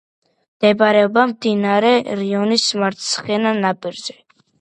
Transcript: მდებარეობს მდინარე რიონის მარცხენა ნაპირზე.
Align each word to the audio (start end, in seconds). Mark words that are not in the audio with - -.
მდებარეობს 0.59 1.25
მდინარე 1.31 1.91
რიონის 2.21 2.65
მარცხენა 2.85 3.53
ნაპირზე. 3.59 4.17